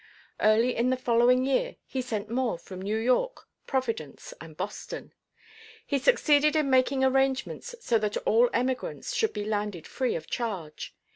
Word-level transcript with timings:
Early 0.39 0.75
in 0.75 0.89
the 0.89 0.97
following 0.97 1.45
year 1.45 1.75
he 1.85 2.01
sent 2.01 2.27
more 2.27 2.57
from 2.57 2.81
New 2.81 2.97
York, 2.97 3.47
Providence 3.67 4.33
and 4.41 4.57
Boston. 4.57 5.13
He 5.85 5.99
succeeded 5.99 6.55
in 6.55 6.71
making 6.71 7.03
arrangements 7.03 7.75
so 7.81 7.99
that 7.99 8.17
all 8.25 8.49
emigrants 8.51 9.13
should 9.13 9.31
be 9.31 9.45
landed 9.45 9.85
free 9.85 10.15
of 10.15 10.25
charge. 10.25 10.95